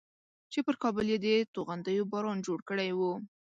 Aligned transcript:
چې 0.51 0.59
پر 0.65 0.75
کابل 0.83 1.05
یې 1.13 1.17
د 1.25 1.27
توغندیو 1.53 2.09
باران 2.11 2.37
جوړ 2.47 2.59
کړی 2.69 2.89
و. 2.97 2.99